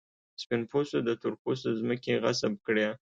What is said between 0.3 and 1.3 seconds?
سپین پوستو د